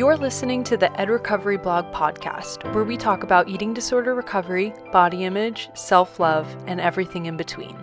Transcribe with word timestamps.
You're 0.00 0.16
listening 0.16 0.64
to 0.64 0.78
the 0.78 0.98
Ed 0.98 1.10
Recovery 1.10 1.58
Blog 1.58 1.92
podcast, 1.92 2.64
where 2.72 2.84
we 2.84 2.96
talk 2.96 3.22
about 3.22 3.50
eating 3.50 3.74
disorder 3.74 4.14
recovery, 4.14 4.72
body 4.92 5.24
image, 5.24 5.68
self 5.74 6.18
love, 6.18 6.46
and 6.66 6.80
everything 6.80 7.26
in 7.26 7.36
between. 7.36 7.76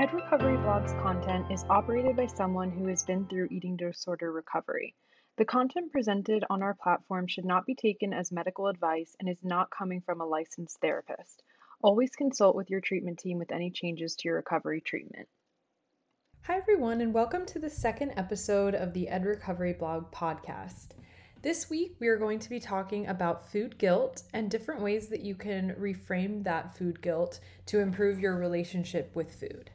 Ed 0.00 0.14
Recovery 0.14 0.56
Blog's 0.56 0.92
content 1.02 1.52
is 1.52 1.66
operated 1.68 2.16
by 2.16 2.28
someone 2.28 2.70
who 2.70 2.86
has 2.86 3.02
been 3.02 3.26
through 3.26 3.48
eating 3.50 3.76
disorder 3.76 4.32
recovery. 4.32 4.94
The 5.36 5.44
content 5.44 5.92
presented 5.92 6.46
on 6.48 6.62
our 6.62 6.72
platform 6.72 7.26
should 7.26 7.44
not 7.44 7.66
be 7.66 7.74
taken 7.74 8.14
as 8.14 8.32
medical 8.32 8.68
advice 8.68 9.14
and 9.20 9.28
is 9.28 9.44
not 9.44 9.70
coming 9.70 10.00
from 10.00 10.22
a 10.22 10.26
licensed 10.26 10.80
therapist. 10.80 11.42
Always 11.82 12.16
consult 12.16 12.56
with 12.56 12.70
your 12.70 12.80
treatment 12.80 13.18
team 13.18 13.36
with 13.36 13.52
any 13.52 13.70
changes 13.70 14.16
to 14.16 14.28
your 14.28 14.36
recovery 14.36 14.80
treatment. 14.80 15.28
Hi, 16.46 16.58
everyone, 16.58 17.00
and 17.00 17.14
welcome 17.14 17.46
to 17.46 17.58
the 17.58 17.70
second 17.70 18.12
episode 18.18 18.74
of 18.74 18.92
the 18.92 19.08
Ed 19.08 19.24
Recovery 19.24 19.72
Blog 19.72 20.12
podcast. 20.12 20.88
This 21.40 21.70
week, 21.70 21.96
we 22.00 22.08
are 22.08 22.18
going 22.18 22.38
to 22.38 22.50
be 22.50 22.60
talking 22.60 23.06
about 23.06 23.50
food 23.50 23.78
guilt 23.78 24.24
and 24.34 24.50
different 24.50 24.82
ways 24.82 25.08
that 25.08 25.22
you 25.22 25.36
can 25.36 25.74
reframe 25.80 26.44
that 26.44 26.76
food 26.76 27.00
guilt 27.00 27.40
to 27.64 27.80
improve 27.80 28.20
your 28.20 28.36
relationship 28.36 29.16
with 29.16 29.32
food. 29.32 29.70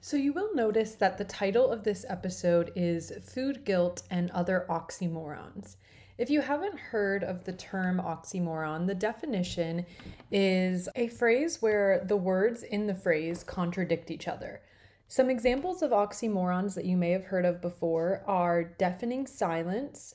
So, 0.00 0.16
you 0.16 0.32
will 0.32 0.52
notice 0.56 0.96
that 0.96 1.18
the 1.18 1.24
title 1.24 1.70
of 1.70 1.84
this 1.84 2.04
episode 2.08 2.72
is 2.74 3.12
Food 3.22 3.64
Guilt 3.64 4.02
and 4.10 4.32
Other 4.32 4.66
Oxymorons. 4.68 5.76
If 6.18 6.30
you 6.30 6.40
haven't 6.40 6.80
heard 6.80 7.22
of 7.22 7.44
the 7.44 7.52
term 7.52 8.00
oxymoron, 8.00 8.88
the 8.88 8.96
definition 8.96 9.86
is 10.32 10.88
a 10.96 11.06
phrase 11.06 11.62
where 11.62 12.02
the 12.04 12.16
words 12.16 12.64
in 12.64 12.88
the 12.88 12.94
phrase 12.96 13.44
contradict 13.44 14.10
each 14.10 14.26
other. 14.26 14.62
Some 15.10 15.28
examples 15.28 15.82
of 15.82 15.90
oxymorons 15.90 16.76
that 16.76 16.84
you 16.84 16.96
may 16.96 17.10
have 17.10 17.24
heard 17.24 17.44
of 17.44 17.60
before 17.60 18.22
are 18.28 18.62
deafening 18.62 19.26
silence, 19.26 20.14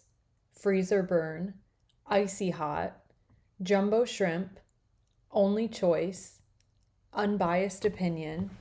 freezer 0.54 1.04
burn, 1.04 1.56
icy 2.08 2.52
hot, 2.52 2.96
jumbo 3.62 4.06
shrimp, 4.06 4.58
only 5.34 5.68
choice, 5.68 6.40
unbiased 7.12 7.84
opinion, 7.84 8.52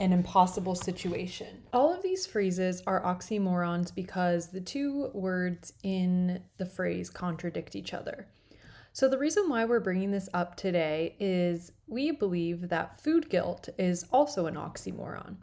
and 0.00 0.14
impossible 0.14 0.74
situation. 0.74 1.62
All 1.74 1.92
of 1.92 2.02
these 2.02 2.24
phrases 2.26 2.82
are 2.86 3.02
oxymorons 3.02 3.94
because 3.94 4.46
the 4.48 4.62
two 4.62 5.10
words 5.12 5.74
in 5.82 6.42
the 6.56 6.64
phrase 6.64 7.10
contradict 7.10 7.76
each 7.76 7.92
other. 7.92 8.28
So, 8.94 9.10
the 9.10 9.18
reason 9.18 9.50
why 9.50 9.66
we're 9.66 9.78
bringing 9.78 10.10
this 10.10 10.30
up 10.32 10.56
today 10.56 11.16
is 11.20 11.72
we 11.86 12.12
believe 12.12 12.70
that 12.70 12.98
food 12.98 13.28
guilt 13.28 13.68
is 13.76 14.06
also 14.10 14.46
an 14.46 14.54
oxymoron. 14.54 15.36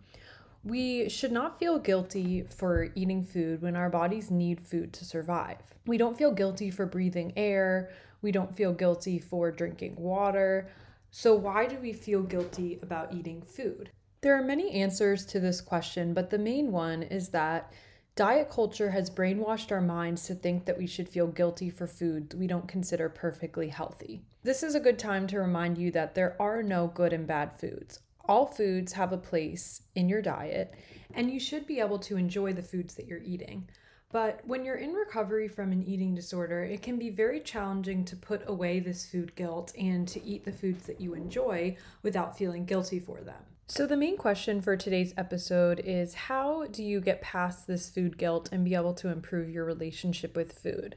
We 0.64 1.08
should 1.08 1.32
not 1.32 1.58
feel 1.58 1.80
guilty 1.80 2.44
for 2.44 2.90
eating 2.94 3.24
food 3.24 3.62
when 3.62 3.76
our 3.76 3.90
bodies 3.90 4.30
need 4.30 4.60
food 4.60 4.92
to 4.94 5.06
survive. 5.06 5.58
We 5.86 5.98
don't 5.98 6.18
feel 6.18 6.32
guilty 6.32 6.70
for 6.70 6.86
breathing 6.86 7.32
air. 7.38 7.90
We 8.22 8.34
don't 8.34 8.56
feel 8.56 8.74
guilty 8.74 9.20
for 9.20 9.52
drinking 9.52 9.96
water. 9.96 10.70
So, 11.12 11.34
why 11.34 11.66
do 11.66 11.78
we 11.78 11.94
feel 11.94 12.24
guilty 12.24 12.78
about 12.82 13.14
eating 13.14 13.42
food? 13.42 13.92
There 14.22 14.36
are 14.38 14.44
many 14.44 14.72
answers 14.72 15.26
to 15.28 15.40
this 15.40 15.62
question, 15.62 16.14
but 16.14 16.30
the 16.30 16.38
main 16.38 16.74
one 16.74 17.04
is 17.04 17.30
that 17.30 17.72
diet 18.16 18.50
culture 18.50 18.92
has 18.92 19.10
brainwashed 19.10 19.72
our 19.72 19.82
minds 19.82 20.28
to 20.28 20.36
think 20.36 20.66
that 20.66 20.78
we 20.78 20.86
should 20.86 21.08
feel 21.08 21.28
guilty 21.28 21.70
for 21.70 21.88
food 21.88 22.34
we 22.38 22.48
don't 22.48 22.68
consider 22.68 23.08
perfectly 23.08 23.70
healthy. 23.70 24.22
This 24.44 24.62
is 24.62 24.76
a 24.76 24.80
good 24.82 25.00
time 25.00 25.26
to 25.28 25.40
remind 25.40 25.78
you 25.78 25.90
that 25.92 26.16
there 26.16 26.36
are 26.42 26.62
no 26.62 26.88
good 26.88 27.14
and 27.14 27.26
bad 27.26 27.58
foods 27.58 28.02
all 28.30 28.46
foods 28.46 28.94
have 28.94 29.12
a 29.12 29.18
place 29.18 29.82
in 29.96 30.08
your 30.08 30.22
diet, 30.22 30.76
and 31.16 31.32
you 31.32 31.40
should 31.40 31.66
be 31.66 31.80
able 31.80 31.98
to 31.98 32.16
enjoy 32.16 32.54
the 32.54 32.62
foods 32.62 32.94
that 32.94 33.08
you're 33.08 33.24
eating. 33.24 33.68
But 34.12 34.42
when 34.46 34.64
you're 34.64 34.76
in 34.76 34.94
recovery 34.94 35.48
from 35.48 35.72
an 35.72 35.84
eating 35.84 36.14
disorder, 36.14 36.64
it 36.64 36.84
can 36.84 37.00
be 37.00 37.10
very 37.10 37.40
challenging 37.40 38.06
to 38.06 38.16
put 38.16 38.48
away 38.48 38.80
this 38.80 39.06
food 39.06 39.36
guilt 39.36 39.74
and 39.78 40.08
to 40.10 40.24
eat 40.24 40.46
the 40.46 40.52
foods 40.52 40.86
that 40.86 41.02
you 41.02 41.16
enjoy 41.16 41.76
without 42.04 42.38
feeling 42.38 42.66
guilty 42.66 43.00
for 43.00 43.22
them. 43.22 43.42
So, 43.68 43.88
the 43.88 43.98
main 43.98 44.18
question 44.18 44.62
for 44.62 44.78
today's 44.78 45.14
episode 45.18 45.82
is 45.84 46.14
how 46.14 46.66
do 46.68 46.84
you 46.84 47.02
get 47.02 47.22
past 47.22 47.66
this 47.66 47.90
food 47.90 48.18
guilt 48.18 48.50
and 48.52 48.64
be 48.64 48.76
able 48.76 48.96
to 48.96 49.10
improve 49.10 49.50
your 49.50 49.66
relationship 49.66 50.36
with 50.36 50.58
food? 50.58 50.96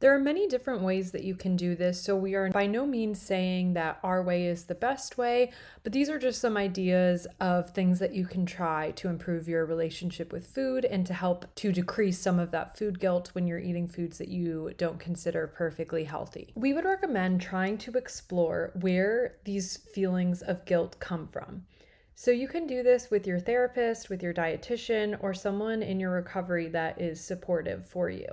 There 0.00 0.14
are 0.14 0.20
many 0.20 0.46
different 0.46 0.82
ways 0.82 1.10
that 1.10 1.24
you 1.24 1.34
can 1.34 1.56
do 1.56 1.74
this, 1.74 2.00
so 2.00 2.14
we 2.14 2.36
are 2.36 2.50
by 2.50 2.68
no 2.68 2.86
means 2.86 3.20
saying 3.20 3.72
that 3.72 3.98
our 4.04 4.22
way 4.22 4.46
is 4.46 4.66
the 4.66 4.76
best 4.76 5.18
way, 5.18 5.50
but 5.82 5.92
these 5.92 6.08
are 6.08 6.20
just 6.20 6.40
some 6.40 6.56
ideas 6.56 7.26
of 7.40 7.70
things 7.70 7.98
that 7.98 8.14
you 8.14 8.24
can 8.24 8.46
try 8.46 8.92
to 8.92 9.08
improve 9.08 9.48
your 9.48 9.66
relationship 9.66 10.32
with 10.32 10.46
food 10.46 10.84
and 10.84 11.04
to 11.08 11.14
help 11.14 11.52
to 11.56 11.72
decrease 11.72 12.20
some 12.20 12.38
of 12.38 12.52
that 12.52 12.78
food 12.78 13.00
guilt 13.00 13.30
when 13.32 13.48
you're 13.48 13.58
eating 13.58 13.88
foods 13.88 14.18
that 14.18 14.28
you 14.28 14.72
don't 14.78 15.00
consider 15.00 15.48
perfectly 15.48 16.04
healthy. 16.04 16.52
We 16.54 16.72
would 16.74 16.84
recommend 16.84 17.40
trying 17.40 17.76
to 17.78 17.90
explore 17.94 18.70
where 18.80 19.38
these 19.46 19.78
feelings 19.78 20.42
of 20.42 20.64
guilt 20.64 21.00
come 21.00 21.26
from. 21.26 21.64
So, 22.14 22.30
you 22.30 22.46
can 22.46 22.68
do 22.68 22.84
this 22.84 23.10
with 23.10 23.26
your 23.26 23.40
therapist, 23.40 24.10
with 24.10 24.22
your 24.22 24.34
dietitian, 24.34 25.18
or 25.20 25.34
someone 25.34 25.82
in 25.82 25.98
your 25.98 26.12
recovery 26.12 26.68
that 26.68 27.00
is 27.00 27.20
supportive 27.20 27.84
for 27.84 28.08
you. 28.10 28.28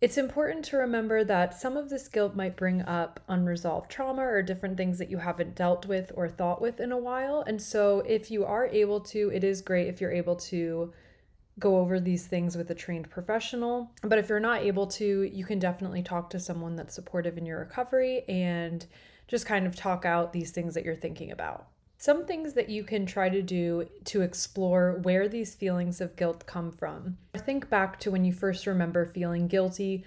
It's 0.00 0.16
important 0.16 0.64
to 0.66 0.78
remember 0.78 1.24
that 1.24 1.60
some 1.60 1.76
of 1.76 1.90
this 1.90 2.08
guilt 2.08 2.34
might 2.34 2.56
bring 2.56 2.80
up 2.80 3.20
unresolved 3.28 3.90
trauma 3.90 4.22
or 4.22 4.40
different 4.40 4.78
things 4.78 4.96
that 4.96 5.10
you 5.10 5.18
haven't 5.18 5.54
dealt 5.54 5.84
with 5.84 6.10
or 6.14 6.26
thought 6.26 6.62
with 6.62 6.80
in 6.80 6.90
a 6.90 6.96
while. 6.96 7.44
And 7.46 7.60
so, 7.60 8.00
if 8.00 8.30
you 8.30 8.46
are 8.46 8.66
able 8.68 9.00
to, 9.00 9.30
it 9.30 9.44
is 9.44 9.60
great 9.60 9.88
if 9.88 10.00
you're 10.00 10.10
able 10.10 10.36
to 10.36 10.94
go 11.58 11.76
over 11.76 12.00
these 12.00 12.26
things 12.26 12.56
with 12.56 12.70
a 12.70 12.74
trained 12.74 13.10
professional. 13.10 13.90
But 14.02 14.18
if 14.18 14.30
you're 14.30 14.40
not 14.40 14.62
able 14.62 14.86
to, 14.86 15.22
you 15.24 15.44
can 15.44 15.58
definitely 15.58 16.02
talk 16.02 16.30
to 16.30 16.40
someone 16.40 16.76
that's 16.76 16.94
supportive 16.94 17.36
in 17.36 17.44
your 17.44 17.58
recovery 17.58 18.24
and 18.26 18.86
just 19.28 19.44
kind 19.44 19.66
of 19.66 19.76
talk 19.76 20.06
out 20.06 20.32
these 20.32 20.50
things 20.50 20.72
that 20.74 20.84
you're 20.86 20.96
thinking 20.96 21.30
about. 21.30 21.66
Some 22.00 22.24
things 22.24 22.54
that 22.54 22.70
you 22.70 22.82
can 22.82 23.04
try 23.04 23.28
to 23.28 23.42
do 23.42 23.86
to 24.06 24.22
explore 24.22 24.98
where 25.02 25.28
these 25.28 25.54
feelings 25.54 26.00
of 26.00 26.16
guilt 26.16 26.46
come 26.46 26.72
from. 26.72 27.18
Think 27.36 27.68
back 27.68 28.00
to 28.00 28.10
when 28.10 28.24
you 28.24 28.32
first 28.32 28.66
remember 28.66 29.04
feeling 29.04 29.48
guilty 29.48 30.06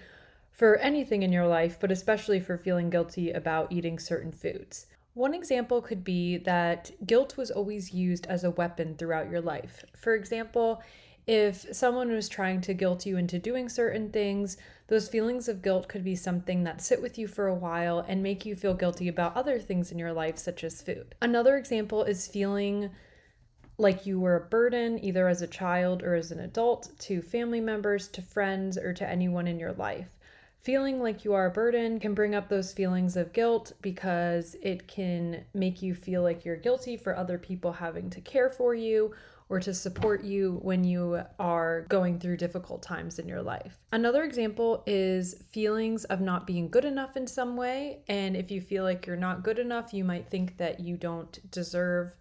for 0.51 0.77
anything 0.77 1.21
in 1.21 1.31
your 1.31 1.45
life, 1.45 1.77
but 1.79 1.91
especially 1.91 2.39
for 2.39 2.57
feeling 2.57 2.89
guilty 2.89 3.29
about 3.29 3.71
eating 3.71 3.99
certain 3.99 4.31
foods. 4.31 4.87
One 5.13 5.35
example 5.35 5.83
could 5.83 6.03
be 6.03 6.37
that 6.37 6.89
guilt 7.05 7.37
was 7.37 7.51
always 7.51 7.93
used 7.93 8.25
as 8.25 8.43
a 8.43 8.49
weapon 8.49 8.95
throughout 8.95 9.29
your 9.29 9.41
life. 9.41 9.85
For 9.95 10.15
example, 10.15 10.81
if 11.25 11.65
someone 11.73 12.11
was 12.11 12.27
trying 12.27 12.61
to 12.61 12.73
guilt 12.73 13.05
you 13.05 13.17
into 13.17 13.39
doing 13.39 13.69
certain 13.69 14.11
things, 14.11 14.57
those 14.87 15.07
feelings 15.07 15.47
of 15.47 15.61
guilt 15.61 15.87
could 15.87 16.03
be 16.03 16.15
something 16.15 16.63
that 16.63 16.81
sit 16.81 17.01
with 17.01 17.17
you 17.17 17.27
for 17.27 17.47
a 17.47 17.55
while 17.55 17.99
and 18.07 18.21
make 18.21 18.45
you 18.45 18.55
feel 18.55 18.73
guilty 18.73 19.07
about 19.07 19.35
other 19.35 19.57
things 19.57 19.91
in 19.91 19.97
your 19.97 20.11
life, 20.11 20.37
such 20.37 20.63
as 20.63 20.81
food. 20.81 21.15
Another 21.21 21.55
example 21.55 22.03
is 22.03 22.27
feeling 22.27 22.89
like 23.77 24.05
you 24.05 24.19
were 24.19 24.35
a 24.35 24.49
burden, 24.49 25.03
either 25.03 25.27
as 25.27 25.41
a 25.41 25.47
child 25.47 26.03
or 26.03 26.13
as 26.13 26.31
an 26.31 26.39
adult, 26.39 26.91
to 26.99 27.21
family 27.21 27.61
members, 27.61 28.07
to 28.09 28.21
friends, 28.21 28.77
or 28.77 28.93
to 28.93 29.09
anyone 29.09 29.47
in 29.47 29.59
your 29.59 29.73
life. 29.73 30.17
Feeling 30.61 31.01
like 31.01 31.25
you 31.25 31.33
are 31.33 31.47
a 31.47 31.51
burden 31.51 31.99
can 31.99 32.13
bring 32.13 32.35
up 32.35 32.47
those 32.47 32.71
feelings 32.71 33.17
of 33.17 33.33
guilt 33.33 33.73
because 33.81 34.55
it 34.61 34.87
can 34.87 35.43
make 35.53 35.81
you 35.81 35.93
feel 35.93 36.21
like 36.21 36.45
you're 36.45 36.55
guilty 36.55 36.95
for 36.95 37.15
other 37.15 37.37
people 37.37 37.73
having 37.73 38.09
to 38.09 38.21
care 38.21 38.49
for 38.49 38.73
you 38.73 39.13
or 39.49 39.59
to 39.59 39.73
support 39.73 40.23
you 40.23 40.59
when 40.61 40.83
you 40.83 41.21
are 41.39 41.85
going 41.89 42.19
through 42.19 42.37
difficult 42.37 42.81
times 42.81 43.19
in 43.19 43.27
your 43.27 43.41
life. 43.41 43.77
Another 43.91 44.23
example 44.23 44.83
is 44.85 45.43
feelings 45.51 46.05
of 46.05 46.21
not 46.21 46.47
being 46.47 46.69
good 46.69 46.85
enough 46.85 47.17
in 47.17 47.27
some 47.27 47.55
way. 47.55 47.99
And 48.07 48.35
if 48.35 48.51
you 48.51 48.61
feel 48.61 48.83
like 48.83 49.05
you're 49.05 49.15
not 49.15 49.43
good 49.43 49.59
enough, 49.59 49.93
you 49.93 50.03
might 50.03 50.29
think 50.29 50.57
that 50.57 50.79
you 50.79 50.97
don't 50.97 51.39
deserve 51.51 52.15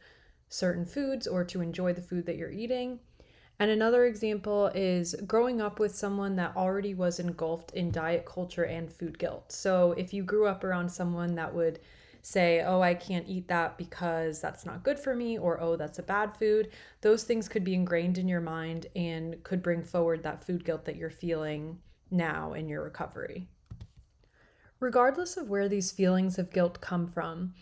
certain 0.48 0.84
foods 0.84 1.26
or 1.26 1.44
to 1.44 1.60
enjoy 1.60 1.92
the 1.92 2.02
food 2.02 2.26
that 2.26 2.36
you're 2.36 2.50
eating. 2.50 3.00
And 3.58 3.70
another 3.70 4.06
example 4.06 4.72
is 4.74 5.14
growing 5.26 5.60
up 5.60 5.78
with 5.78 5.94
someone 5.94 6.36
that 6.36 6.56
already 6.56 6.94
was 6.94 7.20
engulfed 7.20 7.70
in 7.72 7.90
diet 7.90 8.26
culture 8.26 8.64
and 8.64 8.92
food 8.92 9.18
guilt. 9.18 9.52
So 9.52 9.92
if 9.92 10.12
you 10.12 10.24
grew 10.24 10.46
up 10.46 10.64
around 10.64 10.88
someone 10.90 11.36
that 11.36 11.54
would 11.54 11.78
say, 12.22 12.62
oh, 12.62 12.80
I 12.80 12.94
can't 12.94 13.28
eat 13.28 13.48
that 13.48 13.76
because 13.76 14.40
that's 14.40 14.64
not 14.64 14.84
good 14.84 14.98
for 14.98 15.14
me, 15.14 15.36
or 15.36 15.60
oh, 15.60 15.76
that's 15.76 15.98
a 15.98 16.04
bad 16.04 16.36
food, 16.36 16.70
those 17.00 17.24
things 17.24 17.48
could 17.48 17.64
be 17.64 17.74
ingrained 17.74 18.16
in 18.16 18.28
your 18.28 18.40
mind 18.40 18.86
and 18.94 19.42
could 19.42 19.62
bring 19.62 19.82
forward 19.82 20.22
that 20.22 20.44
food 20.44 20.64
guilt 20.64 20.84
that 20.84 20.96
you're 20.96 21.10
feeling 21.10 21.78
now 22.10 22.52
in 22.52 22.68
your 22.68 22.82
recovery. 22.82 23.48
Regardless 24.78 25.36
of 25.36 25.48
where 25.48 25.68
these 25.68 25.92
feelings 25.92 26.38
of 26.38 26.52
guilt 26.52 26.80
come 26.80 27.06
from, 27.06 27.54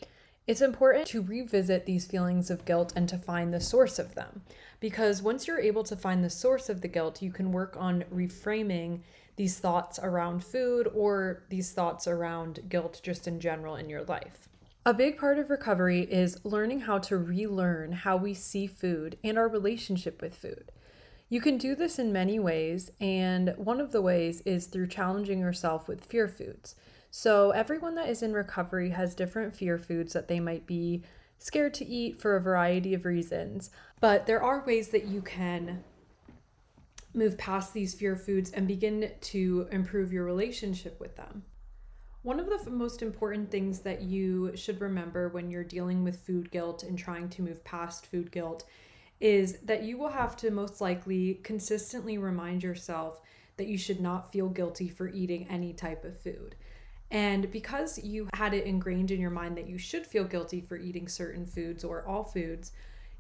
it's 0.47 0.61
important 0.61 1.07
to 1.09 1.23
revisit 1.23 1.87
these 1.87 2.07
feelings 2.07 2.51
of 2.51 2.65
guilt 2.65 2.93
and 2.97 3.09
to 3.09 3.17
find 3.19 3.55
the 3.55 3.61
source 3.61 3.99
of 3.99 4.15
them. 4.15 4.43
Because 4.79 5.23
once 5.23 5.47
you're 5.47 5.61
able 5.61 5.85
to 5.85 5.97
find 5.97 6.25
the 6.25 6.31
source 6.31 6.69
of 6.69 6.81
the 6.81 6.89
guilt, 6.89 7.23
you 7.23 7.31
can 7.31 7.53
work 7.53 7.77
on 7.79 8.05
reframing 8.13 9.01
these 9.37 9.59
thoughts 9.59 9.99
around 10.03 10.43
food 10.45 10.89
or 10.95 11.45
these 11.51 11.73
thoughts 11.73 12.07
around 12.07 12.61
guilt 12.69 13.01
just 13.03 13.29
in 13.29 13.41
general 13.41 13.77
in 13.77 13.89
your 13.89 14.03
life. 14.03 14.50
A 14.87 14.95
big 14.95 15.19
part 15.19 15.39
of 15.39 15.51
recovery 15.51 16.01
is 16.01 16.43
learning 16.43 16.81
how 16.81 16.99
to 17.01 17.19
relearn 17.19 17.93
how 17.93 18.17
we 18.17 18.33
see 18.33 18.67
food 18.67 19.19
and 19.23 19.37
our 19.37 19.47
relationship 19.47 20.23
with 20.23 20.35
food. 20.35 20.73
You 21.29 21.43
can 21.43 21.59
do 21.59 21.75
this 21.75 21.99
in 21.99 22.15
many 22.15 22.39
ways, 22.39 22.91
and 22.99 23.53
one 23.59 23.79
of 23.79 23.93
the 23.93 24.01
ways 24.01 24.41
is 24.47 24.67
through 24.67 24.89
challenging 24.89 25.39
yourself 25.39 25.87
with 25.87 26.03
fear 26.03 26.27
foods. 26.29 26.77
So, 27.11 27.51
everyone 27.51 27.95
that 27.97 28.09
is 28.09 28.23
in 28.23 28.33
recovery 28.33 28.91
has 28.91 29.15
different 29.15 29.55
fear 29.55 29.77
foods 29.77 30.15
that 30.15 30.29
they 30.29 30.41
might 30.41 30.67
be 30.67 31.03
scared 31.39 31.75
to 31.75 31.87
eat 31.87 32.19
for 32.19 32.35
a 32.35 32.41
variety 32.41 32.95
of 32.95 33.05
reasons. 33.05 33.69
But 34.01 34.27
there 34.27 34.43
are 34.43 34.65
ways 34.65 34.89
that 34.89 35.05
you 35.05 35.21
can 35.21 35.85
move 37.13 37.37
past 37.37 37.75
these 37.75 37.93
fear 37.93 38.17
foods 38.17 38.51
and 38.51 38.67
begin 38.67 39.11
to 39.21 39.69
improve 39.71 40.11
your 40.11 40.25
relationship 40.25 40.99
with 40.99 41.17
them. 41.17 41.43
One 42.23 42.39
of 42.39 42.47
the 42.47 42.59
f- 42.61 42.67
most 42.67 43.01
important 43.01 43.51
things 43.51 43.81
that 43.81 44.03
you 44.03 44.53
should 44.55 44.81
remember 44.81 45.29
when 45.29 45.51
you're 45.51 45.65
dealing 45.65 46.05
with 46.05 46.21
food 46.27 46.51
guilt 46.51 46.83
and 46.83 46.99
trying 46.99 47.31
to 47.31 47.43
move 47.43 47.65
past 47.65 48.07
food 48.07 48.31
guilt 48.31 48.65
is 49.21 49.59
that 49.65 49.85
you 49.85 49.97
will 49.97 50.11
have 50.11 50.37
to 50.37 50.51
most 50.51 50.81
likely 50.81 51.41
consistently 51.43 52.19
remind 52.19 52.63
yourself 52.63 53.21
that 53.57 53.69
you 53.69 53.79
should 53.79 54.01
not 54.01 54.33
feel 54.33 54.49
guilty 54.49 54.89
for 54.89 55.09
eating 55.09 55.47
any 55.49 55.73
type 55.73 56.05
of 56.05 56.19
food. 56.19 56.57
And 57.11 57.51
because 57.51 57.99
you 57.99 58.29
had 58.35 58.55
it 58.55 58.67
ingrained 58.67 59.11
in 59.11 59.21
your 59.21 59.31
mind 59.31 59.57
that 59.57 59.69
you 59.69 59.79
should 59.79 60.07
feel 60.07 60.25
guilty 60.25 60.61
for 60.61 60.77
eating 60.77 61.09
certain 61.09 61.47
foods 61.47 61.85
or 61.85 62.07
all 62.07 62.25
foods, 62.25 62.73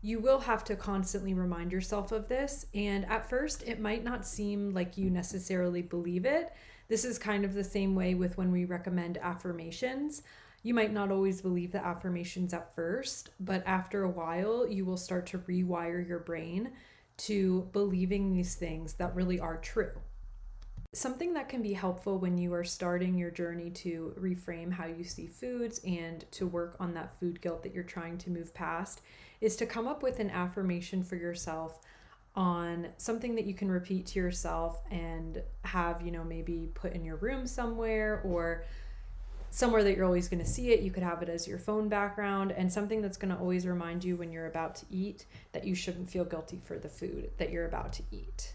you 0.02 0.18
will 0.18 0.40
have 0.40 0.64
to 0.64 0.76
constantly 0.76 1.34
remind 1.34 1.72
yourself 1.72 2.12
of 2.12 2.28
this. 2.28 2.66
And 2.74 3.04
at 3.06 3.28
first, 3.28 3.62
it 3.66 3.80
might 3.80 4.04
not 4.04 4.26
seem 4.26 4.72
like 4.72 4.96
you 4.96 5.10
necessarily 5.10 5.82
believe 5.82 6.24
it. 6.24 6.52
This 6.90 7.04
is 7.04 7.20
kind 7.20 7.44
of 7.44 7.54
the 7.54 7.62
same 7.62 7.94
way 7.94 8.14
with 8.14 8.36
when 8.36 8.50
we 8.50 8.64
recommend 8.64 9.16
affirmations. 9.18 10.22
You 10.64 10.74
might 10.74 10.92
not 10.92 11.12
always 11.12 11.40
believe 11.40 11.70
the 11.70 11.86
affirmations 11.86 12.52
at 12.52 12.74
first, 12.74 13.30
but 13.38 13.62
after 13.64 14.02
a 14.02 14.10
while, 14.10 14.66
you 14.68 14.84
will 14.84 14.96
start 14.96 15.24
to 15.26 15.38
rewire 15.38 16.06
your 16.06 16.18
brain 16.18 16.72
to 17.18 17.68
believing 17.72 18.32
these 18.32 18.56
things 18.56 18.94
that 18.94 19.14
really 19.14 19.38
are 19.38 19.58
true. 19.58 19.92
Something 20.92 21.32
that 21.34 21.48
can 21.48 21.62
be 21.62 21.74
helpful 21.74 22.18
when 22.18 22.36
you 22.36 22.52
are 22.54 22.64
starting 22.64 23.16
your 23.16 23.30
journey 23.30 23.70
to 23.70 24.12
reframe 24.18 24.72
how 24.72 24.86
you 24.86 25.04
see 25.04 25.28
foods 25.28 25.80
and 25.86 26.24
to 26.32 26.48
work 26.48 26.74
on 26.80 26.92
that 26.94 27.14
food 27.20 27.40
guilt 27.40 27.62
that 27.62 27.72
you're 27.72 27.84
trying 27.84 28.18
to 28.18 28.30
move 28.30 28.52
past 28.52 29.00
is 29.40 29.54
to 29.54 29.64
come 29.64 29.86
up 29.86 30.02
with 30.02 30.18
an 30.18 30.30
affirmation 30.30 31.04
for 31.04 31.14
yourself 31.14 31.78
on 32.36 32.88
something 32.96 33.34
that 33.34 33.44
you 33.44 33.54
can 33.54 33.70
repeat 33.70 34.06
to 34.06 34.18
yourself 34.18 34.80
and 34.90 35.42
have, 35.64 36.02
you 36.02 36.12
know, 36.12 36.24
maybe 36.24 36.70
put 36.74 36.92
in 36.92 37.04
your 37.04 37.16
room 37.16 37.46
somewhere 37.46 38.20
or 38.24 38.64
somewhere 39.50 39.82
that 39.82 39.96
you're 39.96 40.04
always 40.04 40.28
going 40.28 40.42
to 40.42 40.48
see 40.48 40.70
it. 40.70 40.80
You 40.80 40.90
could 40.90 41.02
have 41.02 41.22
it 41.22 41.28
as 41.28 41.48
your 41.48 41.58
phone 41.58 41.88
background 41.88 42.52
and 42.52 42.72
something 42.72 43.02
that's 43.02 43.16
going 43.16 43.34
to 43.34 43.40
always 43.40 43.66
remind 43.66 44.04
you 44.04 44.16
when 44.16 44.32
you're 44.32 44.46
about 44.46 44.76
to 44.76 44.86
eat 44.90 45.26
that 45.52 45.66
you 45.66 45.74
shouldn't 45.74 46.08
feel 46.08 46.24
guilty 46.24 46.60
for 46.64 46.78
the 46.78 46.88
food 46.88 47.30
that 47.38 47.50
you're 47.50 47.66
about 47.66 47.92
to 47.94 48.02
eat. 48.12 48.54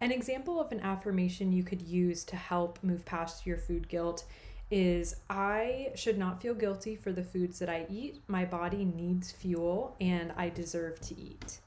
An 0.00 0.12
example 0.12 0.60
of 0.60 0.70
an 0.70 0.80
affirmation 0.80 1.52
you 1.52 1.64
could 1.64 1.82
use 1.82 2.24
to 2.24 2.36
help 2.36 2.78
move 2.82 3.04
past 3.04 3.46
your 3.46 3.56
food 3.56 3.88
guilt 3.88 4.24
is 4.70 5.16
I 5.30 5.92
should 5.94 6.18
not 6.18 6.42
feel 6.42 6.54
guilty 6.54 6.94
for 6.94 7.10
the 7.10 7.24
foods 7.24 7.58
that 7.58 7.70
I 7.70 7.86
eat. 7.88 8.20
My 8.28 8.44
body 8.44 8.84
needs 8.84 9.32
fuel 9.32 9.96
and 9.98 10.32
I 10.36 10.50
deserve 10.50 11.00
to 11.00 11.18
eat. 11.18 11.60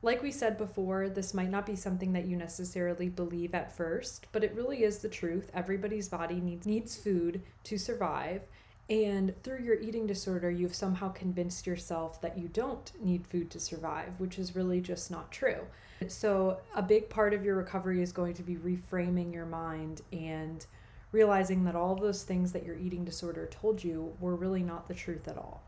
Like 0.00 0.22
we 0.22 0.30
said 0.30 0.56
before, 0.56 1.08
this 1.08 1.34
might 1.34 1.50
not 1.50 1.66
be 1.66 1.74
something 1.74 2.12
that 2.12 2.26
you 2.26 2.36
necessarily 2.36 3.08
believe 3.08 3.54
at 3.54 3.76
first, 3.76 4.28
but 4.30 4.44
it 4.44 4.54
really 4.54 4.84
is 4.84 4.98
the 4.98 5.08
truth. 5.08 5.50
Everybody's 5.52 6.08
body 6.08 6.40
needs 6.40 6.66
needs 6.66 6.96
food 6.96 7.42
to 7.64 7.76
survive, 7.76 8.42
and 8.90 9.34
through 9.42 9.62
your 9.62 9.78
eating 9.78 10.06
disorder, 10.06 10.50
you've 10.50 10.74
somehow 10.74 11.10
convinced 11.10 11.66
yourself 11.66 12.20
that 12.22 12.38
you 12.38 12.48
don't 12.48 12.90
need 13.02 13.26
food 13.26 13.50
to 13.50 13.60
survive, 13.60 14.18
which 14.18 14.38
is 14.38 14.56
really 14.56 14.80
just 14.80 15.10
not 15.10 15.30
true. 15.30 15.66
So, 16.06 16.60
a 16.74 16.82
big 16.82 17.10
part 17.10 17.34
of 17.34 17.44
your 17.44 17.56
recovery 17.56 18.00
is 18.00 18.12
going 18.12 18.34
to 18.34 18.42
be 18.42 18.56
reframing 18.56 19.34
your 19.34 19.46
mind 19.46 20.02
and 20.12 20.64
realizing 21.12 21.64
that 21.64 21.74
all 21.74 21.96
those 21.96 22.22
things 22.22 22.52
that 22.52 22.64
your 22.64 22.76
eating 22.76 23.04
disorder 23.04 23.46
told 23.46 23.82
you 23.82 24.14
were 24.20 24.36
really 24.36 24.62
not 24.62 24.88
the 24.88 24.94
truth 24.94 25.28
at 25.28 25.36
all. 25.36 25.67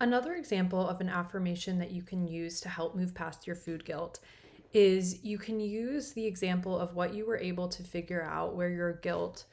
Another 0.00 0.34
example 0.34 0.86
of 0.86 1.00
an 1.00 1.08
affirmation 1.08 1.78
that 1.80 1.90
you 1.90 2.02
can 2.02 2.26
use 2.28 2.60
to 2.60 2.68
help 2.68 2.94
move 2.94 3.14
past 3.14 3.46
your 3.46 3.56
food 3.56 3.84
guilt 3.84 4.20
is 4.72 5.24
you 5.24 5.38
can 5.38 5.58
use 5.58 6.12
the 6.12 6.24
example 6.24 6.78
of 6.78 6.94
what 6.94 7.14
you 7.14 7.26
were 7.26 7.38
able 7.38 7.68
to 7.68 7.82
figure 7.82 8.22
out 8.22 8.54
where 8.54 8.68
your 8.68 8.92
guilt 8.92 9.46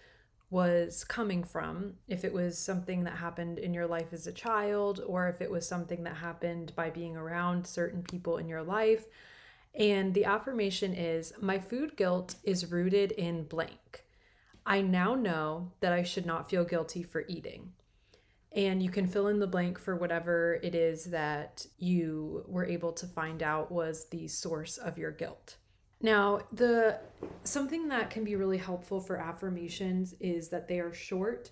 was 0.51 1.03
coming 1.03 1.43
from. 1.43 1.95
If 2.07 2.23
it 2.23 2.31
was 2.31 2.59
something 2.59 3.05
that 3.05 3.15
happened 3.15 3.57
in 3.57 3.73
your 3.73 3.87
life 3.87 4.13
as 4.13 4.27
a 4.27 4.31
child, 4.31 5.01
or 5.07 5.27
if 5.29 5.41
it 5.41 5.49
was 5.49 5.67
something 5.67 6.03
that 6.03 6.17
happened 6.17 6.73
by 6.75 6.91
being 6.91 7.17
around 7.17 7.65
certain 7.65 8.03
people 8.03 8.37
in 8.37 8.47
your 8.47 8.61
life. 8.61 9.05
And 9.73 10.13
the 10.13 10.25
affirmation 10.25 10.93
is 10.93 11.33
My 11.41 11.57
food 11.57 11.97
guilt 11.97 12.35
is 12.43 12.71
rooted 12.71 13.11
in 13.13 13.45
blank. 13.45 14.05
I 14.63 14.81
now 14.81 15.15
know 15.15 15.71
that 15.79 15.91
I 15.91 16.03
should 16.03 16.25
not 16.25 16.49
feel 16.49 16.63
guilty 16.63 17.01
for 17.01 17.25
eating 17.27 17.73
and 18.55 18.81
you 18.81 18.89
can 18.89 19.05
fill 19.05 19.27
in 19.27 19.39
the 19.39 19.47
blank 19.47 19.77
for 19.77 19.95
whatever 19.95 20.59
it 20.63 20.73
is 20.73 21.05
that 21.05 21.65
you 21.77 22.43
were 22.47 22.65
able 22.65 22.93
to 22.93 23.05
find 23.05 23.43
out 23.43 23.71
was 23.71 24.05
the 24.05 24.27
source 24.27 24.77
of 24.77 24.97
your 24.97 25.11
guilt. 25.11 25.57
Now, 26.01 26.41
the 26.51 26.99
something 27.43 27.89
that 27.89 28.09
can 28.09 28.23
be 28.23 28.35
really 28.35 28.57
helpful 28.57 29.01
for 29.01 29.17
affirmations 29.17 30.13
is 30.19 30.49
that 30.49 30.67
they 30.67 30.79
are 30.79 30.93
short 30.93 31.51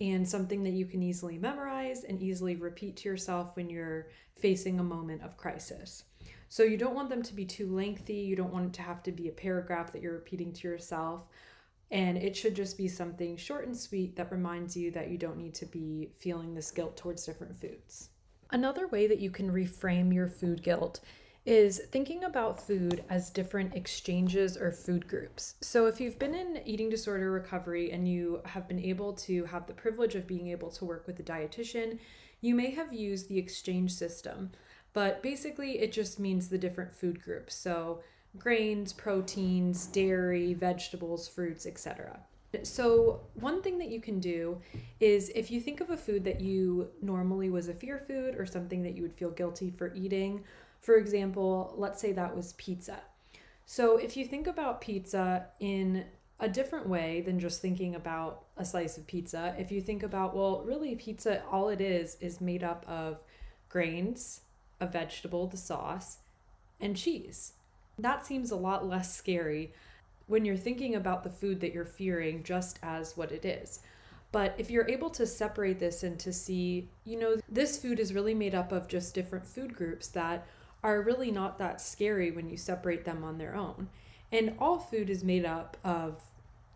and 0.00 0.28
something 0.28 0.62
that 0.64 0.72
you 0.72 0.86
can 0.86 1.02
easily 1.02 1.38
memorize 1.38 2.04
and 2.04 2.20
easily 2.20 2.56
repeat 2.56 2.96
to 2.98 3.08
yourself 3.08 3.56
when 3.56 3.70
you're 3.70 4.08
facing 4.36 4.78
a 4.78 4.84
moment 4.84 5.22
of 5.22 5.36
crisis. 5.36 6.04
So 6.48 6.62
you 6.62 6.76
don't 6.76 6.94
want 6.94 7.08
them 7.08 7.22
to 7.22 7.34
be 7.34 7.44
too 7.44 7.74
lengthy, 7.74 8.14
you 8.14 8.36
don't 8.36 8.52
want 8.52 8.66
it 8.66 8.72
to 8.74 8.82
have 8.82 9.02
to 9.04 9.12
be 9.12 9.28
a 9.28 9.32
paragraph 9.32 9.92
that 9.92 10.02
you're 10.02 10.14
repeating 10.14 10.52
to 10.52 10.68
yourself. 10.68 11.26
And 11.90 12.16
it 12.16 12.36
should 12.36 12.56
just 12.56 12.76
be 12.76 12.88
something 12.88 13.36
short 13.36 13.66
and 13.66 13.76
sweet 13.76 14.16
that 14.16 14.32
reminds 14.32 14.76
you 14.76 14.90
that 14.92 15.10
you 15.10 15.18
don't 15.18 15.36
need 15.36 15.54
to 15.54 15.66
be 15.66 16.10
feeling 16.18 16.54
this 16.54 16.70
guilt 16.70 16.96
towards 16.96 17.24
different 17.24 17.60
foods. 17.60 18.08
Another 18.50 18.86
way 18.86 19.06
that 19.06 19.20
you 19.20 19.30
can 19.30 19.50
reframe 19.50 20.12
your 20.12 20.28
food 20.28 20.62
guilt 20.62 21.00
is 21.46 21.82
thinking 21.90 22.24
about 22.24 22.66
food 22.66 23.04
as 23.10 23.28
different 23.28 23.74
exchanges 23.74 24.56
or 24.56 24.72
food 24.72 25.06
groups. 25.06 25.56
So, 25.60 25.86
if 25.86 26.00
you've 26.00 26.18
been 26.18 26.34
in 26.34 26.62
eating 26.64 26.88
disorder 26.88 27.30
recovery 27.30 27.92
and 27.92 28.08
you 28.08 28.40
have 28.46 28.66
been 28.66 28.78
able 28.78 29.12
to 29.14 29.44
have 29.44 29.66
the 29.66 29.74
privilege 29.74 30.14
of 30.14 30.26
being 30.26 30.48
able 30.48 30.70
to 30.70 30.84
work 30.84 31.06
with 31.06 31.20
a 31.20 31.22
dietitian, 31.22 31.98
you 32.40 32.54
may 32.54 32.70
have 32.70 32.92
used 32.94 33.28
the 33.28 33.38
exchange 33.38 33.92
system. 33.92 34.52
But 34.94 35.22
basically, 35.22 35.80
it 35.80 35.92
just 35.92 36.18
means 36.18 36.48
the 36.48 36.58
different 36.58 36.94
food 36.94 37.22
groups. 37.22 37.54
So, 37.54 38.00
grains, 38.38 38.92
proteins, 38.92 39.86
dairy, 39.86 40.54
vegetables, 40.54 41.28
fruits, 41.28 41.66
etc. 41.66 42.18
So, 42.62 43.20
one 43.34 43.62
thing 43.62 43.78
that 43.78 43.88
you 43.88 44.00
can 44.00 44.20
do 44.20 44.60
is 45.00 45.30
if 45.30 45.50
you 45.50 45.60
think 45.60 45.80
of 45.80 45.90
a 45.90 45.96
food 45.96 46.24
that 46.24 46.40
you 46.40 46.90
normally 47.02 47.50
was 47.50 47.68
a 47.68 47.74
fear 47.74 47.98
food 47.98 48.36
or 48.38 48.46
something 48.46 48.82
that 48.84 48.94
you 48.94 49.02
would 49.02 49.14
feel 49.14 49.30
guilty 49.30 49.70
for 49.70 49.92
eating, 49.94 50.44
for 50.80 50.96
example, 50.96 51.74
let's 51.76 52.00
say 52.00 52.12
that 52.12 52.36
was 52.36 52.52
pizza. 52.54 53.00
So, 53.66 53.96
if 53.96 54.16
you 54.16 54.24
think 54.24 54.46
about 54.46 54.80
pizza 54.80 55.46
in 55.58 56.04
a 56.38 56.48
different 56.48 56.88
way 56.88 57.22
than 57.22 57.40
just 57.40 57.62
thinking 57.62 57.94
about 57.94 58.44
a 58.56 58.64
slice 58.64 58.98
of 58.98 59.06
pizza, 59.06 59.54
if 59.58 59.72
you 59.72 59.80
think 59.80 60.02
about, 60.02 60.36
well, 60.36 60.62
really, 60.64 60.94
pizza, 60.94 61.42
all 61.50 61.68
it 61.68 61.80
is, 61.80 62.16
is 62.20 62.40
made 62.40 62.62
up 62.62 62.84
of 62.86 63.20
grains, 63.68 64.42
a 64.80 64.86
vegetable, 64.86 65.46
the 65.46 65.56
sauce, 65.56 66.18
and 66.80 66.96
cheese. 66.96 67.54
That 67.98 68.26
seems 68.26 68.50
a 68.50 68.56
lot 68.56 68.86
less 68.86 69.14
scary 69.14 69.72
when 70.26 70.44
you're 70.44 70.56
thinking 70.56 70.94
about 70.94 71.22
the 71.22 71.30
food 71.30 71.60
that 71.60 71.72
you're 71.72 71.84
fearing 71.84 72.42
just 72.42 72.78
as 72.82 73.16
what 73.16 73.30
it 73.30 73.44
is. 73.44 73.80
But 74.32 74.54
if 74.58 74.70
you're 74.70 74.88
able 74.88 75.10
to 75.10 75.26
separate 75.26 75.78
this 75.78 76.02
and 76.02 76.18
to 76.18 76.32
see, 76.32 76.88
you 77.04 77.18
know, 77.18 77.36
this 77.48 77.80
food 77.80 78.00
is 78.00 78.12
really 78.12 78.34
made 78.34 78.54
up 78.54 78.72
of 78.72 78.88
just 78.88 79.14
different 79.14 79.46
food 79.46 79.76
groups 79.76 80.08
that 80.08 80.46
are 80.82 81.00
really 81.00 81.30
not 81.30 81.58
that 81.58 81.80
scary 81.80 82.30
when 82.30 82.48
you 82.48 82.56
separate 82.56 83.04
them 83.04 83.22
on 83.22 83.38
their 83.38 83.54
own. 83.54 83.88
And 84.32 84.56
all 84.58 84.78
food 84.78 85.08
is 85.08 85.22
made 85.22 85.44
up 85.44 85.76
of 85.84 86.20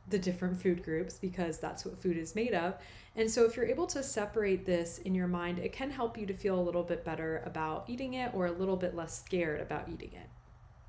the 0.09 0.19
different 0.19 0.63
food 0.63 0.85
groups 0.85 1.19
because 1.19 1.59
that's 1.59 1.85
what 1.85 1.99
food 1.99 2.17
is 2.17 2.35
made 2.35 2.55
of. 2.55 2.75
And 3.17 3.31
so, 3.31 3.45
if 3.45 3.57
you're 3.57 3.67
able 3.67 3.89
to 3.89 4.03
separate 4.03 4.65
this 4.65 4.99
in 4.99 5.15
your 5.15 5.27
mind, 5.27 5.59
it 5.59 5.73
can 5.73 5.91
help 5.91 6.17
you 6.17 6.27
to 6.27 6.35
feel 6.35 6.59
a 6.59 6.63
little 6.63 6.85
bit 6.85 7.05
better 7.05 7.43
about 7.45 7.85
eating 7.89 8.15
it 8.15 8.33
or 8.35 8.47
a 8.47 8.53
little 8.53 8.77
bit 8.77 8.95
less 8.95 9.19
scared 9.19 9.61
about 9.61 9.89
eating 9.89 10.13
it. 10.13 10.29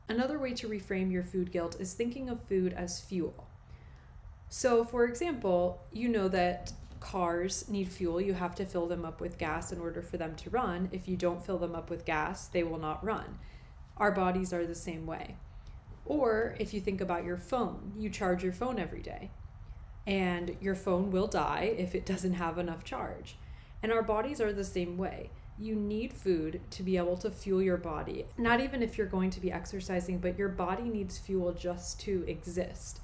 Another 0.09 0.39
way 0.39 0.53
to 0.55 0.67
reframe 0.67 1.11
your 1.11 1.21
food 1.21 1.51
guilt 1.51 1.79
is 1.79 1.93
thinking 1.93 2.29
of 2.29 2.41
food 2.41 2.73
as 2.73 2.99
fuel. 2.99 3.47
So, 4.49 4.83
for 4.83 5.05
example, 5.05 5.83
you 5.93 6.09
know 6.09 6.27
that 6.29 6.73
cars 6.99 7.69
need 7.69 7.89
fuel. 7.89 8.19
You 8.19 8.33
have 8.33 8.55
to 8.55 8.65
fill 8.65 8.87
them 8.87 9.05
up 9.05 9.21
with 9.21 9.37
gas 9.37 9.71
in 9.71 9.79
order 9.79 10.01
for 10.01 10.17
them 10.17 10.35
to 10.37 10.49
run. 10.49 10.89
If 10.91 11.07
you 11.07 11.15
don't 11.15 11.45
fill 11.45 11.59
them 11.59 11.75
up 11.75 11.91
with 11.91 12.05
gas, 12.05 12.47
they 12.47 12.63
will 12.63 12.79
not 12.79 13.05
run. 13.05 13.37
Our 13.97 14.11
bodies 14.11 14.51
are 14.51 14.65
the 14.65 14.73
same 14.73 15.05
way. 15.05 15.35
Or 16.05 16.55
if 16.59 16.73
you 16.73 16.81
think 16.81 17.01
about 17.01 17.23
your 17.23 17.37
phone, 17.37 17.93
you 17.95 18.09
charge 18.09 18.43
your 18.43 18.53
phone 18.53 18.79
every 18.79 19.03
day, 19.03 19.29
and 20.07 20.57
your 20.59 20.73
phone 20.73 21.11
will 21.11 21.27
die 21.27 21.75
if 21.77 21.93
it 21.93 22.05
doesn't 22.07 22.33
have 22.33 22.57
enough 22.57 22.83
charge. 22.83 23.37
And 23.83 23.91
our 23.91 24.01
bodies 24.01 24.41
are 24.41 24.51
the 24.51 24.63
same 24.63 24.97
way 24.97 25.29
you 25.59 25.75
need 25.75 26.13
food 26.13 26.61
to 26.71 26.83
be 26.83 26.97
able 26.97 27.17
to 27.17 27.29
fuel 27.29 27.61
your 27.61 27.77
body. 27.77 28.25
Not 28.37 28.61
even 28.61 28.81
if 28.81 28.97
you're 28.97 29.07
going 29.07 29.29
to 29.31 29.41
be 29.41 29.51
exercising, 29.51 30.19
but 30.19 30.37
your 30.37 30.49
body 30.49 30.83
needs 30.83 31.17
fuel 31.17 31.51
just 31.53 31.99
to 32.01 32.23
exist. 32.27 33.01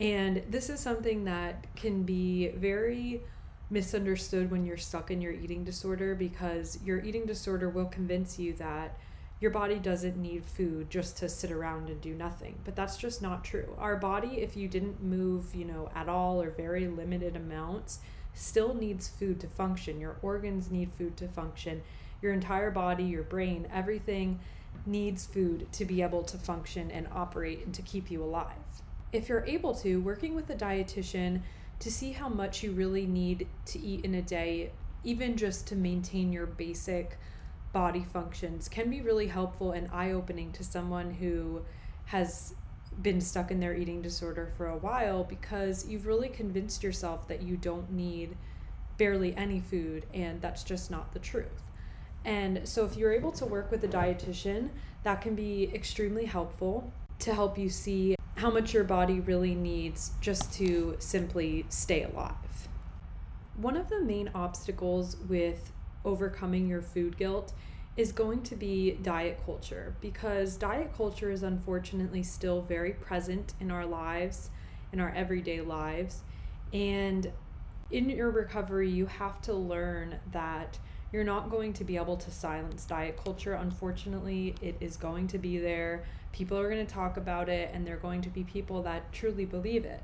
And 0.00 0.42
this 0.48 0.70
is 0.70 0.78
something 0.78 1.24
that 1.24 1.66
can 1.74 2.04
be 2.04 2.48
very 2.48 3.22
misunderstood 3.68 4.50
when 4.50 4.64
you're 4.64 4.76
stuck 4.76 5.10
in 5.10 5.20
your 5.20 5.32
eating 5.32 5.64
disorder 5.64 6.14
because 6.14 6.78
your 6.84 7.02
eating 7.02 7.26
disorder 7.26 7.68
will 7.68 7.86
convince 7.86 8.38
you 8.38 8.52
that 8.54 8.96
your 9.40 9.50
body 9.50 9.76
doesn't 9.76 10.16
need 10.16 10.44
food 10.44 10.88
just 10.88 11.18
to 11.18 11.28
sit 11.28 11.50
around 11.50 11.90
and 11.90 12.00
do 12.00 12.14
nothing. 12.14 12.58
But 12.64 12.76
that's 12.76 12.96
just 12.96 13.20
not 13.20 13.44
true. 13.44 13.74
Our 13.78 13.96
body, 13.96 14.38
if 14.38 14.56
you 14.56 14.68
didn't 14.68 15.02
move, 15.02 15.54
you 15.54 15.64
know, 15.64 15.90
at 15.94 16.08
all 16.08 16.40
or 16.40 16.50
very 16.50 16.86
limited 16.86 17.36
amounts, 17.36 17.98
still 18.36 18.74
needs 18.74 19.08
food 19.08 19.40
to 19.40 19.48
function. 19.48 20.00
Your 20.00 20.16
organs 20.22 20.70
need 20.70 20.92
food 20.92 21.16
to 21.16 21.26
function. 21.26 21.82
Your 22.20 22.32
entire 22.32 22.70
body, 22.70 23.04
your 23.04 23.22
brain, 23.22 23.66
everything 23.72 24.40
needs 24.84 25.26
food 25.26 25.66
to 25.72 25.84
be 25.84 26.02
able 26.02 26.22
to 26.22 26.36
function 26.36 26.90
and 26.90 27.08
operate 27.12 27.64
and 27.64 27.74
to 27.74 27.82
keep 27.82 28.10
you 28.10 28.22
alive. 28.22 28.52
If 29.12 29.28
you're 29.28 29.46
able 29.46 29.74
to, 29.76 30.00
working 30.00 30.34
with 30.34 30.50
a 30.50 30.54
dietitian 30.54 31.40
to 31.78 31.90
see 31.90 32.12
how 32.12 32.28
much 32.28 32.62
you 32.62 32.72
really 32.72 33.06
need 33.06 33.46
to 33.66 33.78
eat 33.78 34.04
in 34.04 34.14
a 34.14 34.22
day, 34.22 34.70
even 35.02 35.36
just 35.36 35.66
to 35.68 35.76
maintain 35.76 36.32
your 36.32 36.46
basic 36.46 37.18
body 37.72 38.04
functions, 38.12 38.68
can 38.68 38.90
be 38.90 39.00
really 39.00 39.28
helpful 39.28 39.72
and 39.72 39.88
eye 39.92 40.12
opening 40.12 40.52
to 40.52 40.64
someone 40.64 41.14
who 41.14 41.62
has 42.06 42.54
been 43.02 43.20
stuck 43.20 43.50
in 43.50 43.60
their 43.60 43.74
eating 43.74 44.02
disorder 44.02 44.50
for 44.56 44.66
a 44.66 44.76
while 44.76 45.24
because 45.24 45.86
you've 45.86 46.06
really 46.06 46.28
convinced 46.28 46.82
yourself 46.82 47.28
that 47.28 47.42
you 47.42 47.56
don't 47.56 47.90
need 47.92 48.36
barely 48.96 49.36
any 49.36 49.60
food, 49.60 50.06
and 50.14 50.40
that's 50.40 50.64
just 50.64 50.90
not 50.90 51.12
the 51.12 51.18
truth. 51.18 51.62
And 52.24 52.66
so, 52.68 52.84
if 52.84 52.96
you're 52.96 53.12
able 53.12 53.32
to 53.32 53.44
work 53.46 53.70
with 53.70 53.84
a 53.84 53.88
dietitian, 53.88 54.70
that 55.04 55.20
can 55.20 55.34
be 55.34 55.70
extremely 55.72 56.24
helpful 56.24 56.92
to 57.20 57.34
help 57.34 57.56
you 57.56 57.68
see 57.68 58.16
how 58.36 58.50
much 58.50 58.74
your 58.74 58.84
body 58.84 59.20
really 59.20 59.54
needs 59.54 60.12
just 60.20 60.52
to 60.54 60.96
simply 60.98 61.64
stay 61.68 62.02
alive. 62.02 62.68
One 63.56 63.76
of 63.76 63.88
the 63.88 64.00
main 64.00 64.30
obstacles 64.34 65.16
with 65.28 65.72
overcoming 66.04 66.66
your 66.66 66.82
food 66.82 67.16
guilt 67.16 67.52
is 67.96 68.12
going 68.12 68.42
to 68.42 68.54
be 68.54 68.92
diet 69.02 69.40
culture 69.44 69.94
because 70.00 70.56
diet 70.56 70.92
culture 70.96 71.30
is 71.30 71.42
unfortunately 71.42 72.22
still 72.22 72.60
very 72.60 72.92
present 72.92 73.54
in 73.58 73.70
our 73.70 73.86
lives, 73.86 74.50
in 74.92 75.00
our 75.00 75.10
everyday 75.10 75.60
lives. 75.60 76.22
And 76.72 77.30
in 77.90 78.10
your 78.10 78.30
recovery, 78.30 78.90
you 78.90 79.06
have 79.06 79.40
to 79.42 79.54
learn 79.54 80.16
that 80.32 80.78
you're 81.12 81.24
not 81.24 81.50
going 81.50 81.72
to 81.74 81.84
be 81.84 81.96
able 81.96 82.16
to 82.16 82.30
silence 82.30 82.84
diet 82.84 83.18
culture. 83.22 83.54
Unfortunately, 83.54 84.54
it 84.60 84.76
is 84.80 84.96
going 84.96 85.28
to 85.28 85.38
be 85.38 85.58
there. 85.58 86.04
People 86.32 86.58
are 86.58 86.68
going 86.68 86.84
to 86.84 86.92
talk 86.92 87.16
about 87.16 87.48
it, 87.48 87.70
and 87.72 87.86
they're 87.86 87.96
going 87.96 88.20
to 88.22 88.28
be 88.28 88.44
people 88.44 88.82
that 88.82 89.12
truly 89.12 89.46
believe 89.46 89.84
it. 89.84 90.02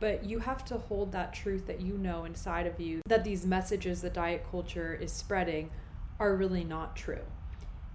But 0.00 0.24
you 0.24 0.40
have 0.40 0.64
to 0.66 0.78
hold 0.78 1.12
that 1.12 1.34
truth 1.34 1.66
that 1.66 1.80
you 1.80 1.98
know 1.98 2.24
inside 2.24 2.66
of 2.66 2.80
you 2.80 3.02
that 3.06 3.24
these 3.24 3.44
messages 3.44 4.00
that 4.02 4.14
diet 4.14 4.46
culture 4.50 4.94
is 4.94 5.12
spreading 5.12 5.70
are 6.18 6.34
really 6.34 6.64
not 6.64 6.96
true. 6.96 7.22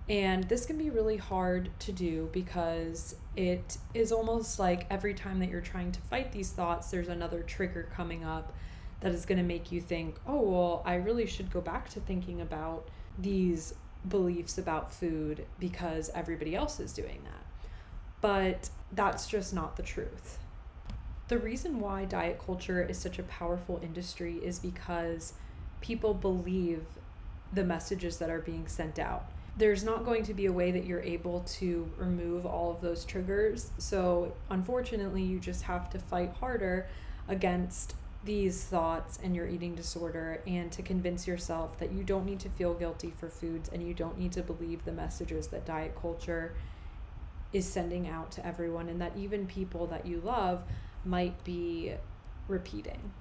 And 0.09 0.43
this 0.45 0.65
can 0.65 0.77
be 0.77 0.89
really 0.89 1.17
hard 1.17 1.69
to 1.79 1.91
do 1.91 2.29
because 2.33 3.15
it 3.35 3.77
is 3.93 4.11
almost 4.11 4.59
like 4.59 4.85
every 4.89 5.13
time 5.13 5.39
that 5.39 5.49
you're 5.49 5.61
trying 5.61 5.91
to 5.93 6.01
fight 6.01 6.31
these 6.31 6.51
thoughts, 6.51 6.91
there's 6.91 7.07
another 7.07 7.41
trigger 7.41 7.87
coming 7.95 8.23
up 8.23 8.53
that 8.99 9.13
is 9.13 9.25
going 9.25 9.37
to 9.37 9.43
make 9.43 9.71
you 9.71 9.79
think, 9.79 10.15
oh, 10.27 10.41
well, 10.41 10.83
I 10.85 10.95
really 10.95 11.25
should 11.25 11.51
go 11.51 11.61
back 11.61 11.89
to 11.89 11.99
thinking 12.01 12.41
about 12.41 12.87
these 13.17 13.75
beliefs 14.07 14.57
about 14.57 14.93
food 14.93 15.45
because 15.59 16.09
everybody 16.13 16.55
else 16.55 16.79
is 16.79 16.91
doing 16.91 17.21
that. 17.23 17.69
But 18.19 18.69
that's 18.91 19.27
just 19.27 19.53
not 19.53 19.77
the 19.77 19.83
truth. 19.83 20.39
The 21.29 21.37
reason 21.37 21.79
why 21.79 22.05
diet 22.05 22.41
culture 22.45 22.81
is 22.81 22.97
such 22.97 23.19
a 23.19 23.23
powerful 23.23 23.79
industry 23.81 24.35
is 24.35 24.59
because 24.59 25.33
people 25.81 26.13
believe 26.13 26.85
the 27.53 27.63
messages 27.63 28.17
that 28.17 28.29
are 28.29 28.39
being 28.39 28.67
sent 28.67 28.99
out. 28.99 29.25
There's 29.55 29.83
not 29.83 30.03
going 30.03 30.23
to 30.23 30.33
be 30.33 30.47
a 30.47 30.51
way 30.51 30.71
that 30.71 30.85
you're 30.85 31.01
able 31.01 31.41
to 31.41 31.91
remove 31.97 32.45
all 32.45 32.71
of 32.71 32.81
those 32.81 33.05
triggers. 33.05 33.69
So, 33.77 34.33
unfortunately, 34.49 35.21
you 35.21 35.39
just 35.39 35.63
have 35.63 35.89
to 35.91 35.99
fight 35.99 36.33
harder 36.39 36.87
against 37.27 37.93
these 38.25 38.63
thoughts 38.63 39.19
and 39.21 39.35
your 39.35 39.47
eating 39.47 39.75
disorder 39.75 40.41
and 40.47 40.71
to 40.71 40.81
convince 40.81 41.27
yourself 41.27 41.77
that 41.79 41.91
you 41.91 42.03
don't 42.03 42.25
need 42.25 42.39
to 42.39 42.49
feel 42.49 42.73
guilty 42.73 43.13
for 43.17 43.29
foods 43.29 43.69
and 43.71 43.85
you 43.85 43.93
don't 43.93 44.17
need 44.17 44.31
to 44.31 44.41
believe 44.41 44.85
the 44.85 44.91
messages 44.91 45.47
that 45.47 45.65
diet 45.65 45.95
culture 45.99 46.55
is 47.51 47.67
sending 47.67 48.07
out 48.07 48.31
to 48.31 48.45
everyone 48.45 48.89
and 48.89 48.99
that 49.01 49.11
even 49.17 49.45
people 49.45 49.85
that 49.87 50.05
you 50.05 50.21
love 50.21 50.63
might 51.05 51.43
be 51.43 51.93
repeating. 52.47 53.11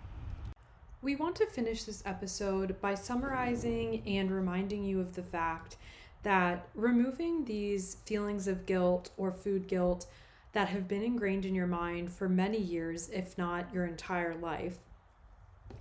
We 1.03 1.17
want 1.17 1.35
to 1.37 1.47
finish 1.47 1.83
this 1.83 2.01
episode 2.07 2.81
by 2.81 2.95
summarizing 2.95 4.05
and 4.07 4.31
reminding 4.31 4.85
you 4.85 5.01
of 5.01 5.17
the 5.17 5.23
fact 5.25 5.77
that 6.23 6.69
removing 6.77 7.45
these 7.45 7.97
feelings 8.07 8.47
of 8.47 8.67
guilt 8.67 9.11
or 9.17 9.33
food 9.33 9.67
guilt 9.67 10.07
that 10.53 10.69
have 10.69 10.87
been 10.87 11.03
ingrained 11.03 11.45
in 11.45 11.57
your 11.57 11.67
mind 11.67 12.13
for 12.13 12.29
many 12.29 12.59
years, 12.59 13.09
if 13.09 13.37
not 13.37 13.75
your 13.75 13.85
entire 13.85 14.37
life, 14.37 14.79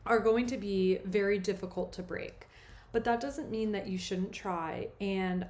are 0.07 0.19
going 0.19 0.47
to 0.47 0.57
be 0.57 0.97
very 1.05 1.37
difficult 1.37 1.93
to 1.93 2.01
break. 2.01 2.47
But 2.91 3.03
that 3.03 3.21
doesn't 3.21 3.51
mean 3.51 3.73
that 3.73 3.87
you 3.87 3.99
shouldn't 3.99 4.33
try. 4.33 4.87
And 4.99 5.45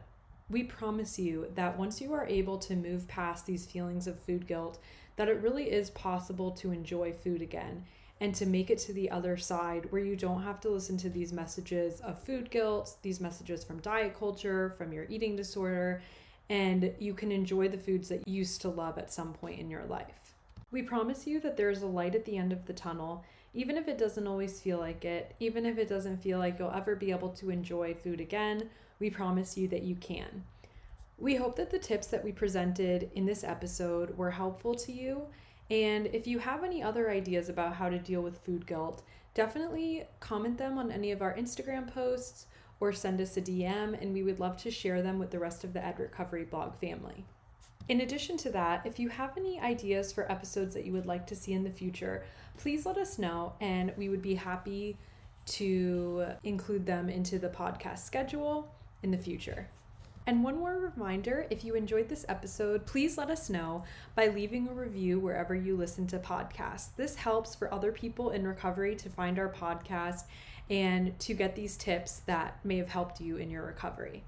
we 0.50 0.64
promise 0.64 1.18
you 1.18 1.48
that 1.56 1.80
once 1.80 2.02
you 2.02 2.12
are 2.12 2.28
able 2.28 2.58
to 2.58 2.76
move 2.76 3.08
past 3.08 3.46
these 3.46 3.66
feelings 3.68 4.06
of 4.06 4.20
food 4.20 4.48
guilt, 4.48 4.80
that 5.16 5.30
it 5.30 5.42
really 5.42 5.72
is 5.72 5.90
possible 5.92 6.52
to 6.52 6.74
enjoy 6.74 7.14
food 7.14 7.42
again 7.42 7.86
and 8.22 8.34
to 8.36 8.46
make 8.46 8.70
it 8.70 8.78
to 8.78 8.94
the 8.94 9.12
other 9.12 9.36
side 9.36 9.92
where 9.92 10.02
you 10.02 10.16
don't 10.16 10.44
have 10.44 10.62
to 10.62 10.70
listen 10.70 10.96
to 10.96 11.10
these 11.10 11.34
messages 11.34 12.00
of 12.00 12.24
food 12.24 12.50
guilt, 12.50 12.96
these 13.02 13.20
messages 13.20 13.66
from 13.66 13.82
diet 13.82 14.18
culture, 14.18 14.74
from 14.78 14.94
your 14.94 15.06
eating 15.10 15.36
disorder, 15.36 16.02
and 16.50 16.94
you 17.00 17.14
can 17.14 17.34
enjoy 17.34 17.68
the 17.68 17.78
foods 17.78 18.08
that 18.08 18.26
you 18.26 18.36
used 18.36 18.62
to 18.62 18.70
love 18.70 18.98
at 18.98 19.12
some 19.12 19.34
point 19.34 19.60
in 19.60 19.70
your 19.70 19.84
life. 19.84 20.34
We 20.72 20.84
promise 20.84 21.28
you 21.28 21.42
that 21.42 21.58
there 21.58 21.70
is 21.70 21.82
a 21.82 21.88
light 21.88 22.16
at 22.16 22.24
the 22.24 22.38
end 22.38 22.54
of 22.54 22.66
the 22.66 22.74
tunnel 22.74 23.26
even 23.54 23.78
if 23.78 23.88
it 23.88 23.98
doesn't 23.98 24.28
always 24.28 24.62
feel 24.62 24.78
like 24.78 25.04
it, 25.04 25.36
even 25.40 25.66
if 25.66 25.78
it 25.78 25.90
doesn't 25.90 26.24
feel 26.24 26.40
like 26.40 26.58
you'll 26.58 26.72
ever 26.72 26.96
be 26.96 27.12
able 27.12 27.30
to 27.30 27.50
enjoy 27.50 27.94
food 27.94 28.22
again, 28.22 28.70
we 29.00 29.10
promise 29.10 29.58
you 29.58 29.68
that 29.68 29.84
you 29.84 29.96
can. 29.96 30.44
We 31.18 31.36
hope 31.36 31.58
that 31.58 31.70
the 31.70 31.80
tips 31.80 32.08
that 32.08 32.24
we 32.24 32.32
presented 32.32 33.12
in 33.14 33.26
this 33.26 33.44
episode 33.44 34.18
were 34.18 34.32
helpful 34.32 34.74
to 34.76 34.92
you. 34.92 35.28
And 35.72 36.08
if 36.08 36.28
you 36.28 36.40
have 36.40 36.66
any 36.66 36.84
other 36.84 37.10
ideas 37.10 37.48
about 37.48 37.76
how 37.76 37.88
to 37.88 37.98
deal 37.98 38.22
with 38.22 38.44
food 38.44 38.68
guilt, 38.68 39.04
definitely 39.34 40.04
comment 40.20 40.58
them 40.58 40.78
on 40.78 40.92
any 40.92 41.12
of 41.12 41.22
our 41.22 41.34
Instagram 41.34 41.92
posts 41.92 42.46
or 42.82 42.92
send 42.92 43.22
us 43.22 43.38
a 43.38 43.42
DM, 43.42 44.00
and 44.02 44.14
we 44.14 44.22
would 44.22 44.42
love 44.42 44.58
to 44.58 44.70
share 44.70 45.02
them 45.02 45.18
with 45.18 45.32
the 45.32 45.40
rest 45.40 45.64
of 45.64 45.72
the 45.72 45.84
Ed 45.84 45.98
Recovery 45.98 46.44
blog 46.44 46.76
family. 46.76 47.24
In 47.88 48.02
addition 48.02 48.36
to 48.38 48.50
that, 48.50 48.86
if 48.86 49.00
you 49.00 49.08
have 49.10 49.38
any 49.38 49.62
ideas 49.62 50.12
for 50.12 50.30
episodes 50.30 50.74
that 50.74 50.86
you 50.86 50.92
would 50.92 51.06
like 51.06 51.26
to 51.28 51.36
see 51.38 51.54
in 51.54 51.64
the 51.64 51.70
future, 51.70 52.26
please 52.58 52.86
let 52.86 52.98
us 52.98 53.18
know 53.18 53.54
and 53.62 53.94
we 53.98 54.10
would 54.10 54.22
be 54.22 54.36
happy 54.36 54.98
to 55.46 56.26
include 56.44 56.86
them 56.86 57.10
into 57.10 57.40
the 57.40 57.50
podcast 57.50 58.00
schedule 58.00 58.74
in 59.04 59.12
the 59.12 59.18
future. 59.18 59.70
And 60.28 60.44
one 60.44 60.58
more 60.58 60.92
reminder 60.96 61.48
if 61.50 61.64
you 61.64 61.74
enjoyed 61.74 62.08
this 62.08 62.26
episode, 62.30 62.86
please 62.86 63.18
let 63.18 63.30
us 63.30 63.50
know 63.50 63.84
by 64.16 64.28
leaving 64.28 64.68
a 64.68 64.74
review 64.74 65.20
wherever 65.20 65.56
you 65.56 65.76
listen 65.76 66.06
to 66.08 66.20
podcasts. 66.20 66.96
This 66.96 67.16
helps 67.16 67.56
for 67.56 67.74
other 67.74 67.92
people 67.92 68.30
in 68.30 68.48
recovery 68.48 68.96
to 68.98 69.10
find 69.10 69.40
our 69.40 69.50
podcast 69.50 70.26
and 70.70 71.18
to 71.20 71.34
get 71.34 71.56
these 71.56 71.76
tips 71.76 72.20
that 72.28 72.64
may 72.64 72.78
have 72.78 72.90
helped 72.90 73.20
you 73.20 73.38
in 73.38 73.50
your 73.50 73.66
recovery. 73.66 74.24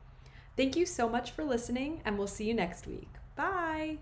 Thank 0.57 0.75
you 0.75 0.85
so 0.85 1.07
much 1.07 1.31
for 1.31 1.43
listening, 1.43 2.01
and 2.05 2.17
we'll 2.17 2.27
see 2.27 2.45
you 2.45 2.53
next 2.53 2.85
week. 2.85 3.09
Bye. 3.35 3.97